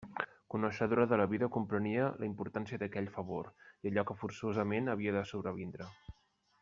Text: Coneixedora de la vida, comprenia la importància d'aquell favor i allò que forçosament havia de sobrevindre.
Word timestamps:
Coneixedora 0.51 1.03
de 1.11 1.19
la 1.21 1.27
vida, 1.33 1.49
comprenia 1.57 2.07
la 2.23 2.27
importància 2.29 2.79
d'aquell 2.85 3.11
favor 3.19 3.51
i 3.85 3.93
allò 3.93 4.05
que 4.11 4.17
forçosament 4.23 4.91
havia 4.95 5.15
de 5.19 5.23
sobrevindre. 5.35 5.91